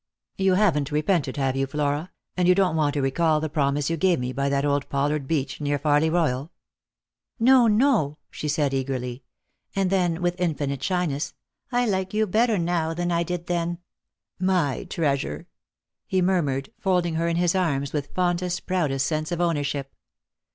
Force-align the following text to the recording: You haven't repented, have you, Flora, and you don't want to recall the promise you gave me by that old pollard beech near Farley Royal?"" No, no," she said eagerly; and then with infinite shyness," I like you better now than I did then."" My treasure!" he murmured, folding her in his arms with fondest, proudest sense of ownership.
You 0.35 0.55
haven't 0.55 0.91
repented, 0.91 1.37
have 1.37 1.55
you, 1.55 1.67
Flora, 1.67 2.09
and 2.35 2.47
you 2.47 2.55
don't 2.55 2.75
want 2.75 2.95
to 2.95 3.03
recall 3.03 3.39
the 3.39 3.49
promise 3.51 3.87
you 3.91 3.97
gave 3.97 4.19
me 4.19 4.33
by 4.33 4.49
that 4.49 4.65
old 4.65 4.89
pollard 4.89 5.27
beech 5.27 5.61
near 5.61 5.77
Farley 5.77 6.09
Royal?"" 6.09 6.51
No, 7.39 7.67
no," 7.67 8.17
she 8.31 8.47
said 8.47 8.73
eagerly; 8.73 9.21
and 9.75 9.91
then 9.91 10.19
with 10.19 10.41
infinite 10.41 10.81
shyness," 10.81 11.35
I 11.71 11.85
like 11.85 12.15
you 12.15 12.25
better 12.25 12.57
now 12.57 12.95
than 12.95 13.11
I 13.11 13.21
did 13.21 13.45
then."" 13.45 13.77
My 14.39 14.85
treasure!" 14.89 15.45
he 16.07 16.19
murmured, 16.19 16.71
folding 16.79 17.13
her 17.13 17.27
in 17.27 17.35
his 17.35 17.53
arms 17.53 17.93
with 17.93 18.09
fondest, 18.15 18.65
proudest 18.65 19.05
sense 19.05 19.31
of 19.31 19.39
ownership. 19.39 19.93